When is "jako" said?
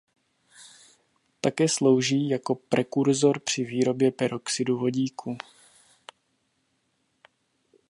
2.29-2.55